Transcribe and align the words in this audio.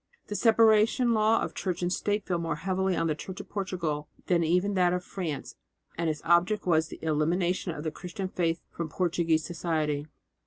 The 0.29 0.35
separation 0.35 1.13
law 1.13 1.43
of 1.43 1.53
church 1.53 1.83
and 1.83 1.93
state 1.93 2.25
fell 2.25 2.39
more 2.39 2.55
heavily 2.55 2.95
on 2.95 3.05
the 3.05 3.13
Church 3.13 3.39
in 3.39 3.45
Portugal 3.45 4.07
than 4.25 4.43
even 4.43 4.73
that 4.73 4.93
of 4.93 5.03
France, 5.03 5.57
and 5.95 6.09
its 6.09 6.23
object 6.25 6.65
was 6.65 6.87
the 6.87 6.97
elimination 7.03 7.71
of 7.73 7.83
the 7.83 7.91
Christian 7.91 8.27
faith 8.27 8.63
from 8.71 8.89
Portuguese 8.89 9.45
society. 9.45 10.07